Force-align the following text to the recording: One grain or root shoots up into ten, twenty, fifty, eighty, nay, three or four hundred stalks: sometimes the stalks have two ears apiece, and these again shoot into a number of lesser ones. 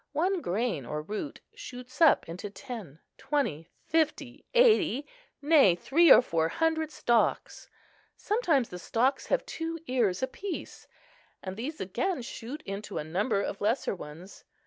One 0.13 0.41
grain 0.41 0.83
or 0.83 1.03
root 1.03 1.41
shoots 1.53 2.01
up 2.01 2.27
into 2.27 2.49
ten, 2.49 2.97
twenty, 3.19 3.69
fifty, 3.85 4.43
eighty, 4.55 5.05
nay, 5.43 5.75
three 5.75 6.11
or 6.11 6.23
four 6.23 6.49
hundred 6.49 6.89
stalks: 6.89 7.69
sometimes 8.17 8.69
the 8.69 8.79
stalks 8.79 9.27
have 9.27 9.45
two 9.45 9.77
ears 9.85 10.23
apiece, 10.23 10.87
and 11.43 11.55
these 11.55 11.79
again 11.79 12.23
shoot 12.23 12.63
into 12.63 12.97
a 12.97 13.03
number 13.03 13.43
of 13.43 13.61
lesser 13.61 13.93
ones. 13.93 14.43